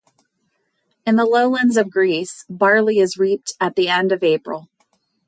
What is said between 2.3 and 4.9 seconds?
barley is reaped at the end of April.